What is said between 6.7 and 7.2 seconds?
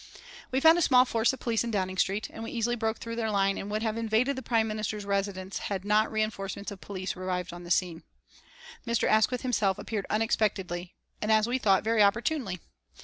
of police